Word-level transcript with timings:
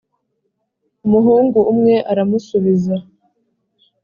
Umuhungu 1.05 1.59
umwe 1.71 1.95
aramusubiza 2.11 2.95